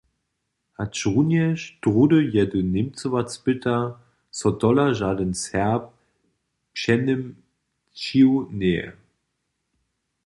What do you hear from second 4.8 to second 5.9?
žadyn Serb